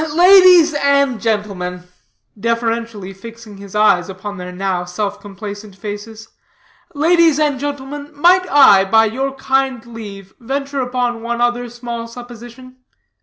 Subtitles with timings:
[0.15, 1.83] "Ladies and gentlemen,"
[2.35, 6.27] (deferentially fixing his eyes upon their now self complacent faces)
[6.95, 12.77] "ladies and gentlemen, might I, by your kind leave, venture upon one other small supposition?